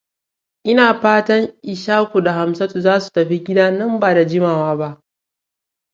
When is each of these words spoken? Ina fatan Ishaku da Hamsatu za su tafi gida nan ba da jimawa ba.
Ina 0.63 0.93
fatan 1.01 1.43
Ishaku 1.63 2.21
da 2.21 2.33
Hamsatu 2.33 2.79
za 2.81 2.99
su 3.01 3.11
tafi 3.11 3.39
gida 3.43 3.71
nan 3.71 3.99
ba 3.99 4.13
da 4.13 4.25
jimawa 4.25 4.75
ba. 4.77 5.01